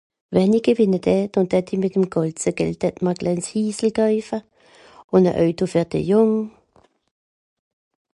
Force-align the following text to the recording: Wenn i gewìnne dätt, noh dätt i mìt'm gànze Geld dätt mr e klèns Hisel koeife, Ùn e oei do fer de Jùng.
Wenn 0.33 0.53
i 0.57 0.59
gewìnne 0.67 0.99
dätt, 1.07 1.35
noh 1.35 1.49
dätt 1.51 1.73
i 1.73 1.77
mìt'm 1.81 2.05
gànze 2.15 2.51
Geld 2.61 2.79
dätt 2.83 2.97
mr 3.05 3.13
e 3.15 3.19
klèns 3.19 3.47
Hisel 3.53 3.91
koeife, 3.97 4.39
Ùn 5.13 5.29
e 5.29 5.31
oei 5.41 5.57
do 5.57 5.65
fer 5.73 5.87
de 5.91 5.99
Jùng. 6.09 6.35